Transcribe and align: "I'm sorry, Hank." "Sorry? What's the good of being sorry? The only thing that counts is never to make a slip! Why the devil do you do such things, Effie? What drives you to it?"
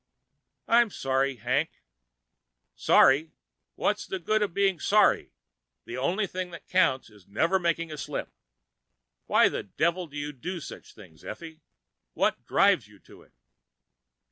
"I'm 0.67 0.89
sorry, 0.89 1.35
Hank." 1.35 1.83
"Sorry? 2.73 3.33
What's 3.75 4.07
the 4.07 4.17
good 4.17 4.41
of 4.41 4.51
being 4.51 4.79
sorry? 4.79 5.31
The 5.85 5.95
only 5.95 6.25
thing 6.25 6.49
that 6.49 6.67
counts 6.67 7.11
is 7.11 7.27
never 7.27 7.57
to 7.57 7.59
make 7.59 7.77
a 7.77 7.97
slip! 7.99 8.33
Why 9.27 9.47
the 9.47 9.61
devil 9.61 10.07
do 10.07 10.17
you 10.17 10.33
do 10.33 10.59
such 10.59 10.95
things, 10.95 11.23
Effie? 11.23 11.61
What 12.13 12.47
drives 12.47 12.87
you 12.87 12.97
to 12.97 13.21
it?" 13.21 13.33